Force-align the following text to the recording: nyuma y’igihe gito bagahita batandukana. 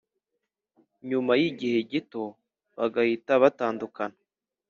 nyuma 1.09 1.31
y’igihe 1.41 1.79
gito 1.91 2.23
bagahita 2.77 3.31
batandukana. 3.43 4.17